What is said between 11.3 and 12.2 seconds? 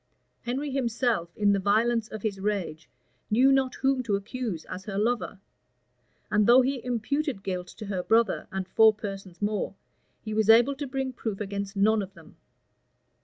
against none of